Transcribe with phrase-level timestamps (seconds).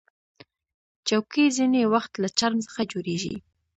[1.07, 3.35] چوکۍ ځینې وخت له چرم څخه جوړیږي.